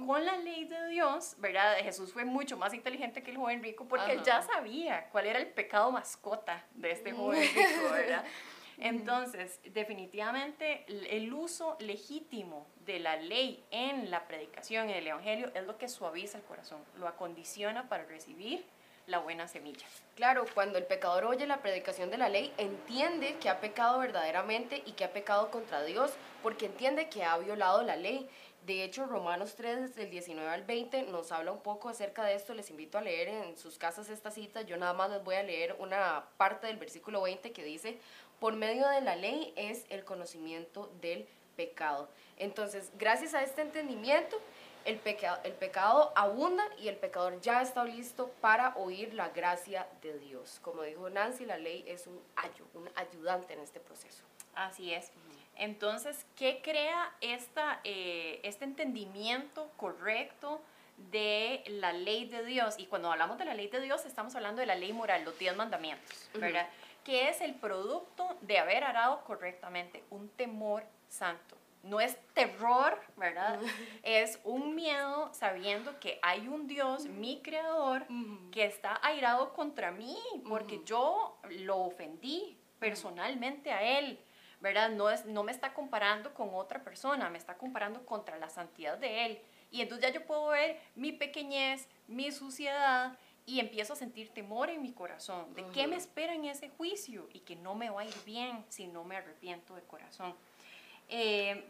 con 0.06 0.24
la 0.24 0.36
ley 0.36 0.66
de 0.66 0.88
Dios, 0.88 1.34
¿verdad? 1.38 1.76
Jesús 1.78 2.12
fue 2.12 2.24
mucho 2.24 2.56
más 2.56 2.72
inteligente 2.74 3.24
que 3.24 3.32
el 3.32 3.38
joven 3.38 3.60
rico 3.60 3.88
porque 3.88 4.12
él 4.12 4.22
ya 4.22 4.40
sabía 4.42 5.08
cuál 5.10 5.26
era 5.26 5.38
el 5.40 5.48
pecado 5.48 5.90
mascota 5.90 6.64
de 6.74 6.92
este 6.92 7.10
joven 7.10 7.42
rico, 7.42 7.90
¿verdad? 7.92 8.24
Entonces, 8.80 9.60
definitivamente 9.72 10.84
el 10.88 11.32
uso 11.32 11.76
legítimo 11.80 12.66
de 12.86 12.98
la 12.98 13.16
ley 13.16 13.62
en 13.70 14.10
la 14.10 14.26
predicación, 14.26 14.90
en 14.90 14.96
el 14.96 15.06
Evangelio, 15.06 15.50
es 15.54 15.64
lo 15.64 15.78
que 15.78 15.88
suaviza 15.88 16.38
el 16.38 16.44
corazón, 16.44 16.80
lo 16.98 17.06
acondiciona 17.06 17.88
para 17.88 18.04
recibir 18.04 18.64
la 19.06 19.18
buena 19.18 19.48
semilla. 19.48 19.86
Claro, 20.14 20.44
cuando 20.54 20.78
el 20.78 20.86
pecador 20.86 21.24
oye 21.24 21.46
la 21.46 21.60
predicación 21.60 22.10
de 22.10 22.18
la 22.18 22.28
ley, 22.28 22.52
entiende 22.58 23.36
que 23.40 23.48
ha 23.48 23.60
pecado 23.60 23.98
verdaderamente 23.98 24.82
y 24.86 24.92
que 24.92 25.04
ha 25.04 25.12
pecado 25.12 25.50
contra 25.50 25.82
Dios, 25.82 26.12
porque 26.42 26.66
entiende 26.66 27.08
que 27.08 27.24
ha 27.24 27.36
violado 27.38 27.82
la 27.82 27.96
ley. 27.96 28.28
De 28.66 28.84
hecho, 28.84 29.06
Romanos 29.06 29.54
3, 29.56 29.96
del 29.96 30.10
19 30.10 30.48
al 30.48 30.64
20, 30.64 31.04
nos 31.04 31.32
habla 31.32 31.50
un 31.50 31.62
poco 31.62 31.88
acerca 31.88 32.24
de 32.24 32.34
esto. 32.34 32.54
Les 32.54 32.70
invito 32.70 32.98
a 32.98 33.00
leer 33.00 33.28
en 33.28 33.56
sus 33.56 33.78
casas 33.78 34.10
esta 34.10 34.30
cita. 34.30 34.62
Yo 34.62 34.76
nada 34.76 34.92
más 34.92 35.10
les 35.10 35.24
voy 35.24 35.36
a 35.36 35.42
leer 35.42 35.76
una 35.78 36.26
parte 36.36 36.66
del 36.66 36.76
versículo 36.76 37.22
20 37.22 37.52
que 37.52 37.64
dice, 37.64 37.98
por 38.40 38.56
medio 38.56 38.88
de 38.88 39.02
la 39.02 39.16
ley 39.16 39.52
es 39.54 39.84
el 39.90 40.04
conocimiento 40.04 40.90
del 41.00 41.26
pecado. 41.56 42.08
Entonces, 42.36 42.90
gracias 42.98 43.34
a 43.34 43.42
este 43.42 43.60
entendimiento, 43.60 44.40
el 44.86 44.96
pecado, 44.96 45.38
el 45.44 45.52
pecado 45.52 46.10
abunda 46.16 46.64
y 46.78 46.88
el 46.88 46.96
pecador 46.96 47.38
ya 47.42 47.60
está 47.60 47.84
listo 47.84 48.30
para 48.40 48.74
oír 48.76 49.12
la 49.12 49.28
gracia 49.28 49.86
de 50.00 50.18
Dios. 50.18 50.58
Como 50.62 50.82
dijo 50.82 51.10
Nancy, 51.10 51.44
la 51.44 51.58
ley 51.58 51.84
es 51.86 52.06
un, 52.06 52.18
un 52.74 52.88
ayudante 52.96 53.52
en 53.52 53.60
este 53.60 53.78
proceso. 53.78 54.24
Así 54.54 54.92
es. 54.92 55.12
Entonces, 55.56 56.24
¿qué 56.36 56.62
crea 56.62 57.12
esta, 57.20 57.80
eh, 57.84 58.40
este 58.42 58.64
entendimiento 58.64 59.70
correcto 59.76 60.62
de 61.12 61.62
la 61.66 61.92
ley 61.92 62.26
de 62.26 62.42
Dios? 62.46 62.76
Y 62.78 62.86
cuando 62.86 63.12
hablamos 63.12 63.36
de 63.36 63.44
la 63.44 63.52
ley 63.52 63.68
de 63.68 63.80
Dios, 63.80 64.06
estamos 64.06 64.34
hablando 64.34 64.60
de 64.60 64.66
la 64.66 64.74
ley 64.74 64.94
moral, 64.94 65.22
los 65.24 65.38
diez 65.38 65.54
mandamientos, 65.54 66.30
¿verdad? 66.32 66.66
Que 67.04 67.28
es 67.28 67.40
el 67.40 67.54
producto 67.54 68.36
de 68.42 68.58
haber 68.58 68.84
arado 68.84 69.24
correctamente, 69.24 70.04
un 70.10 70.28
temor 70.30 70.84
santo. 71.08 71.56
No 71.82 72.00
es 72.00 72.18
terror, 72.34 73.00
¿verdad? 73.16 73.58
Es 74.02 74.38
un 74.44 74.74
miedo 74.74 75.30
sabiendo 75.32 75.98
que 75.98 76.18
hay 76.22 76.46
un 76.46 76.66
Dios, 76.66 77.06
mi 77.06 77.40
creador, 77.42 78.06
que 78.52 78.64
está 78.64 78.98
airado 79.02 79.54
contra 79.54 79.90
mí 79.90 80.18
porque 80.46 80.82
yo 80.84 81.38
lo 81.48 81.78
ofendí 81.78 82.58
personalmente 82.78 83.72
a 83.72 83.98
él, 83.98 84.20
¿verdad? 84.60 84.90
No, 84.90 85.08
es, 85.08 85.24
no 85.24 85.42
me 85.42 85.52
está 85.52 85.72
comparando 85.72 86.34
con 86.34 86.50
otra 86.54 86.82
persona, 86.82 87.30
me 87.30 87.38
está 87.38 87.56
comparando 87.56 88.04
contra 88.04 88.36
la 88.36 88.50
santidad 88.50 88.98
de 88.98 89.26
él. 89.26 89.42
Y 89.70 89.80
entonces 89.80 90.06
ya 90.06 90.12
yo 90.12 90.26
puedo 90.26 90.48
ver 90.48 90.80
mi 90.96 91.12
pequeñez, 91.12 91.88
mi 92.08 92.30
suciedad 92.32 93.16
y 93.50 93.58
empiezo 93.58 93.94
a 93.94 93.96
sentir 93.96 94.28
temor 94.28 94.70
en 94.70 94.80
mi 94.80 94.92
corazón 94.92 95.52
de 95.54 95.64
qué 95.74 95.88
me 95.88 95.96
espera 95.96 96.34
en 96.34 96.44
ese 96.44 96.68
juicio 96.68 97.28
y 97.32 97.40
que 97.40 97.56
no 97.56 97.74
me 97.74 97.90
va 97.90 98.02
a 98.02 98.04
ir 98.04 98.14
bien 98.24 98.64
si 98.68 98.86
no 98.86 99.02
me 99.02 99.16
arrepiento 99.16 99.74
de 99.74 99.82
corazón. 99.82 100.36
Eh, 101.08 101.64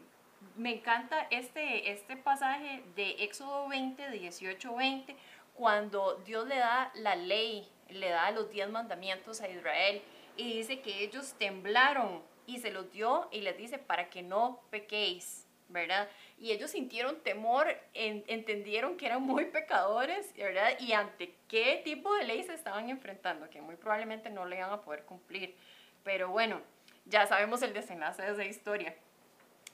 me 0.55 0.75
encanta 0.75 1.25
este, 1.31 1.91
este 1.91 2.17
pasaje 2.17 2.83
de 2.95 3.23
Éxodo 3.23 3.67
20, 3.67 4.11
18, 4.11 4.75
20, 4.75 5.15
cuando 5.55 6.21
Dios 6.23 6.47
le 6.47 6.57
da 6.57 6.91
la 6.93 7.15
ley, 7.15 7.67
le 7.89 8.09
da 8.09 8.29
los 8.29 8.51
diez 8.51 8.69
mandamientos 8.69 9.41
a 9.41 9.49
Israel 9.49 10.03
y 10.37 10.57
dice 10.57 10.81
que 10.81 11.03
ellos 11.03 11.33
temblaron 11.39 12.21
y 12.45 12.59
se 12.59 12.69
los 12.69 12.91
dio 12.91 13.27
y 13.31 13.41
les 13.41 13.57
dice 13.57 13.79
para 13.79 14.11
que 14.11 14.21
no 14.21 14.59
pequéis. 14.69 15.47
¿verdad? 15.71 16.09
Y 16.41 16.51
ellos 16.51 16.71
sintieron 16.71 17.21
temor, 17.21 17.67
entendieron 17.93 18.97
que 18.97 19.05
eran 19.05 19.21
muy 19.21 19.45
pecadores, 19.45 20.33
¿verdad? 20.35 20.71
Y 20.79 20.91
ante 20.93 21.35
qué 21.47 21.79
tipo 21.85 22.15
de 22.15 22.23
ley 22.23 22.41
se 22.41 22.55
estaban 22.55 22.89
enfrentando, 22.89 23.47
que 23.51 23.61
muy 23.61 23.75
probablemente 23.75 24.31
no 24.31 24.45
le 24.45 24.57
iban 24.57 24.71
a 24.71 24.81
poder 24.81 25.05
cumplir. 25.05 25.55
Pero 26.03 26.29
bueno, 26.29 26.59
ya 27.05 27.27
sabemos 27.27 27.61
el 27.61 27.73
desenlace 27.73 28.23
de 28.23 28.31
esa 28.31 28.43
historia. 28.43 28.95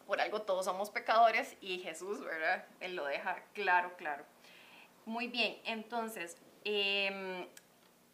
Por 0.06 0.20
algo 0.20 0.42
todos 0.42 0.66
somos 0.66 0.90
pecadores 0.90 1.56
y 1.62 1.80
Jesús, 1.80 2.22
¿verdad? 2.22 2.66
Él 2.82 2.98
lo 2.98 3.06
deja 3.06 3.42
claro, 3.54 3.94
claro. 3.96 4.26
Muy 5.06 5.30
bien, 5.30 5.58
entonces, 5.64 6.36
eh, 6.66 7.48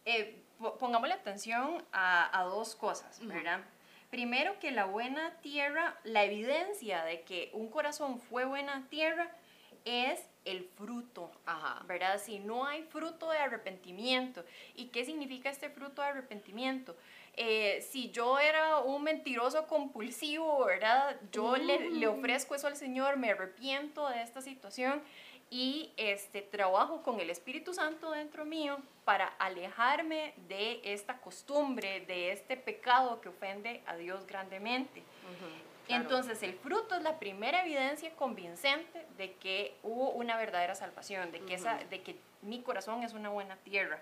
eh, 0.05 0.39
pongámosle 0.79 1.15
atención 1.15 1.83
a, 1.91 2.39
a 2.39 2.43
dos 2.43 2.75
cosas, 2.75 3.19
¿verdad? 3.25 3.61
Primero 4.13 4.59
que 4.59 4.69
la 4.69 4.85
buena 4.85 5.31
tierra, 5.41 5.97
la 6.03 6.23
evidencia 6.23 7.03
de 7.03 7.21
que 7.21 7.49
un 7.51 7.67
corazón 7.69 8.19
fue 8.19 8.45
buena 8.45 8.85
tierra 8.87 9.27
es 9.85 10.19
el 10.45 10.65
fruto, 10.77 11.31
¿verdad? 11.87 12.21
Si 12.23 12.37
no 12.37 12.67
hay 12.67 12.83
fruto 12.83 13.31
de 13.31 13.39
arrepentimiento. 13.39 14.45
¿Y 14.75 14.89
qué 14.89 15.03
significa 15.03 15.49
este 15.49 15.67
fruto 15.71 16.03
de 16.03 16.09
arrepentimiento? 16.09 16.95
Eh, 17.35 17.83
si 17.89 18.11
yo 18.11 18.37
era 18.37 18.77
un 18.81 19.01
mentiroso 19.01 19.65
compulsivo, 19.65 20.63
¿verdad? 20.63 21.19
Yo 21.31 21.57
le, 21.57 21.89
le, 21.89 22.07
mm. 22.07 22.19
ofrezco 22.19 22.53
eso 22.53 22.67
al 22.67 22.75
Señor, 22.75 23.17
me 23.17 23.31
arrepiento 23.31 24.07
de 24.09 24.21
esta 24.21 24.43
situación 24.43 25.01
y 25.53 25.91
este, 25.97 26.41
trabajo 26.41 27.03
con 27.03 27.19
el 27.19 27.29
Espíritu 27.29 27.75
Santo 27.75 28.09
dentro 28.09 28.43
mío 28.43 28.79
para 29.05 29.27
alejarme 29.37 30.33
de 30.47 30.81
esta 30.83 31.17
costumbre, 31.17 32.03
de 32.07 32.31
este 32.31 32.57
pecado 32.57 33.21
que 33.21 33.29
ofende 33.29 33.83
a 33.85 33.95
Dios 33.95 34.25
grandemente. 34.25 35.03
Entonces 35.87 36.41
el 36.41 36.55
fruto 36.55 36.95
es 36.95 37.03
la 37.03 37.19
primera 37.19 37.63
evidencia 37.63 38.09
convincente 38.15 39.05
de 39.15 39.33
que 39.33 39.75
hubo 39.83 40.09
una 40.09 40.37
verdadera 40.37 40.73
salvación, 40.73 41.31
de 41.31 41.41
que, 41.41 41.53
esa, 41.53 41.75
de 41.75 42.01
que 42.01 42.15
mi 42.41 42.63
corazón 42.63 43.03
es 43.03 43.13
una 43.13 43.29
buena 43.29 43.55
tierra. 43.57 44.01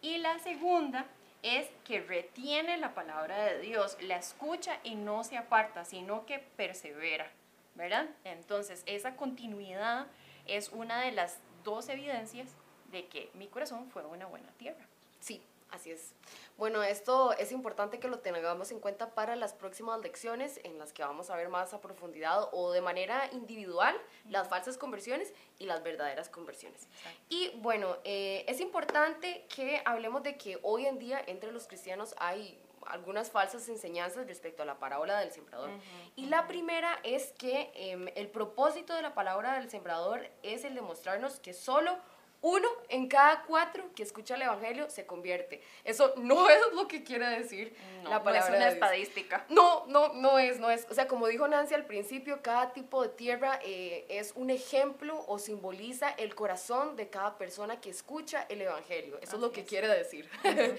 Y 0.00 0.18
la 0.18 0.38
segunda 0.38 1.06
es 1.42 1.68
que 1.82 2.02
retiene 2.02 2.76
la 2.76 2.94
palabra 2.94 3.46
de 3.46 3.58
Dios, 3.62 3.96
la 4.00 4.16
escucha 4.16 4.78
y 4.84 4.94
no 4.94 5.24
se 5.24 5.38
aparta, 5.38 5.84
sino 5.84 6.24
que 6.24 6.38
persevera, 6.38 7.28
¿verdad? 7.74 8.06
Entonces 8.22 8.84
esa 8.86 9.16
continuidad 9.16 10.06
es 10.48 10.70
una 10.70 11.02
de 11.02 11.12
las 11.12 11.38
dos 11.64 11.88
evidencias 11.88 12.48
de 12.90 13.06
que 13.06 13.30
mi 13.34 13.48
corazón 13.48 13.90
fue 13.90 14.04
una 14.04 14.26
buena 14.26 14.50
tierra. 14.52 14.86
Sí, 15.20 15.42
así 15.70 15.90
es. 15.90 16.14
Bueno, 16.56 16.82
esto 16.82 17.32
es 17.34 17.52
importante 17.52 18.00
que 18.00 18.08
lo 18.08 18.18
tengamos 18.18 18.72
en 18.72 18.80
cuenta 18.80 19.14
para 19.14 19.36
las 19.36 19.52
próximas 19.52 20.00
lecciones 20.00 20.60
en 20.64 20.78
las 20.78 20.92
que 20.92 21.02
vamos 21.02 21.30
a 21.30 21.36
ver 21.36 21.48
más 21.48 21.74
a 21.74 21.80
profundidad 21.80 22.48
o 22.52 22.72
de 22.72 22.80
manera 22.80 23.28
individual 23.32 23.94
las 24.28 24.48
falsas 24.48 24.78
conversiones 24.78 25.32
y 25.58 25.66
las 25.66 25.82
verdaderas 25.82 26.28
conversiones. 26.28 26.88
Y 27.28 27.50
bueno, 27.58 27.98
eh, 28.04 28.44
es 28.48 28.60
importante 28.60 29.46
que 29.54 29.82
hablemos 29.84 30.22
de 30.22 30.36
que 30.36 30.58
hoy 30.62 30.86
en 30.86 30.98
día 30.98 31.22
entre 31.26 31.52
los 31.52 31.66
cristianos 31.66 32.14
hay 32.18 32.58
algunas 32.86 33.30
falsas 33.30 33.68
enseñanzas 33.68 34.26
respecto 34.26 34.62
a 34.62 34.66
la 34.66 34.78
parábola 34.78 35.18
del 35.20 35.30
sembrador. 35.32 35.70
y 36.16 36.26
la 36.26 36.46
primera 36.46 36.98
es 37.02 37.32
que 37.32 37.70
em, 37.74 38.08
el 38.14 38.28
propósito 38.28 38.94
de 38.94 39.02
la 39.02 39.14
palabra 39.14 39.58
del 39.58 39.70
sembrador 39.70 40.28
es 40.42 40.64
el 40.64 40.74
demostrarnos 40.74 41.40
que 41.40 41.52
solo 41.54 41.96
uno 42.40 42.68
en 42.88 43.08
cada 43.08 43.42
cuatro 43.42 43.90
que 43.94 44.02
escucha 44.02 44.36
el 44.36 44.42
Evangelio 44.42 44.88
se 44.90 45.06
convierte. 45.06 45.60
Eso 45.84 46.14
no 46.16 46.48
es 46.50 46.60
lo 46.72 46.86
que 46.86 47.02
quiere 47.02 47.26
decir 47.26 47.74
la 48.04 48.22
palabra. 48.22 48.48
No 48.50 48.54
es 48.54 48.62
una 48.62 48.68
estadística. 48.68 49.44
No, 49.48 49.86
no, 49.86 50.12
no 50.14 50.38
es, 50.38 50.60
no 50.60 50.70
es. 50.70 50.86
O 50.90 50.94
sea, 50.94 51.08
como 51.08 51.26
dijo 51.26 51.48
Nancy 51.48 51.74
al 51.74 51.86
principio, 51.86 52.40
cada 52.42 52.72
tipo 52.72 53.02
de 53.02 53.08
tierra 53.08 53.58
eh, 53.64 54.06
es 54.08 54.32
un 54.36 54.50
ejemplo 54.50 55.24
o 55.26 55.38
simboliza 55.38 56.10
el 56.10 56.34
corazón 56.34 56.96
de 56.96 57.08
cada 57.08 57.36
persona 57.38 57.80
que 57.80 57.90
escucha 57.90 58.46
el 58.48 58.62
Evangelio. 58.62 59.18
Eso 59.20 59.36
es 59.36 59.42
lo 59.42 59.50
que 59.50 59.64
quiere 59.64 59.88
decir. 59.88 60.28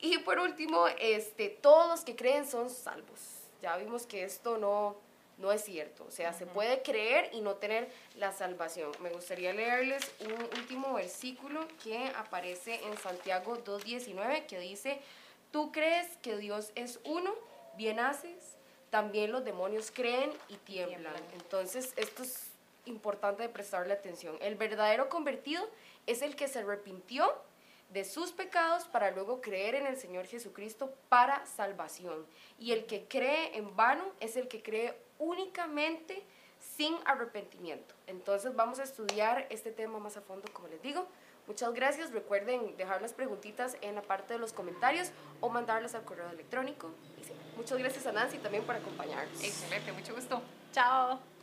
y 0.00 0.18
por 0.18 0.38
último, 0.38 0.86
este, 0.98 1.48
todos 1.48 1.88
los 1.88 2.00
que 2.02 2.16
creen 2.16 2.46
son 2.46 2.68
salvos. 2.68 3.38
Ya 3.62 3.76
vimos 3.76 4.06
que 4.06 4.22
esto 4.22 4.58
no, 4.58 4.96
no 5.38 5.52
es 5.52 5.64
cierto. 5.64 6.04
O 6.04 6.10
sea, 6.10 6.32
se 6.32 6.46
puede 6.46 6.82
creer 6.82 7.30
y 7.32 7.40
no 7.40 7.54
tener 7.54 7.88
la 8.16 8.32
salvación. 8.32 8.92
Me 9.00 9.10
gustaría 9.10 9.52
leerles 9.52 10.02
un 10.20 10.32
último 10.58 10.94
versículo 10.94 11.66
que 11.82 12.08
aparece 12.16 12.80
en 12.84 12.96
Santiago 12.98 13.56
2.19 13.64 14.46
que 14.46 14.58
dice, 14.58 15.00
tú 15.50 15.72
crees 15.72 16.16
que 16.22 16.36
Dios 16.36 16.72
es 16.74 17.00
uno, 17.04 17.34
bien 17.76 18.00
haces, 18.00 18.56
también 18.90 19.32
los 19.32 19.44
demonios 19.44 19.90
creen 19.90 20.30
y 20.48 20.56
tiemblan. 20.56 21.14
Entonces, 21.34 21.92
esto 21.96 22.22
es 22.22 22.50
importante 22.86 23.42
de 23.42 23.48
prestarle 23.48 23.92
atención. 23.92 24.36
El 24.40 24.56
verdadero 24.56 25.08
convertido 25.08 25.68
es 26.06 26.22
el 26.22 26.36
que 26.36 26.48
se 26.48 26.60
arrepintió 26.60 27.32
de 27.90 28.04
sus 28.04 28.32
pecados 28.32 28.84
para 28.84 29.10
luego 29.10 29.40
creer 29.40 29.74
en 29.74 29.86
el 29.86 29.96
Señor 29.96 30.26
Jesucristo 30.26 30.92
para 31.08 31.44
salvación. 31.46 32.26
Y 32.58 32.72
el 32.72 32.86
que 32.86 33.06
cree 33.06 33.56
en 33.56 33.74
vano 33.76 34.04
es 34.20 34.36
el 34.36 34.48
que 34.48 34.62
cree 34.62 34.94
únicamente 35.18 36.22
sin 36.60 36.96
arrepentimiento. 37.04 37.94
Entonces 38.06 38.54
vamos 38.54 38.78
a 38.78 38.84
estudiar 38.84 39.46
este 39.50 39.70
tema 39.70 39.98
más 39.98 40.16
a 40.16 40.20
fondo, 40.20 40.52
como 40.52 40.68
les 40.68 40.82
digo. 40.82 41.06
Muchas 41.46 41.72
gracias. 41.72 42.12
Recuerden 42.12 42.76
dejar 42.76 43.00
las 43.00 43.14
preguntitas 43.14 43.76
en 43.80 43.94
la 43.94 44.02
parte 44.02 44.34
de 44.34 44.38
los 44.38 44.52
comentarios 44.52 45.10
o 45.40 45.48
mandarlas 45.48 45.94
al 45.94 46.04
correo 46.04 46.28
electrónico. 46.30 46.90
muchas 47.56 47.78
gracias 47.78 48.06
a 48.06 48.12
Nancy 48.12 48.38
también 48.38 48.64
por 48.64 48.76
acompañarnos. 48.76 49.42
Excelente, 49.42 49.92
mucho 49.92 50.14
gusto. 50.14 50.42
Chao. 50.72 51.37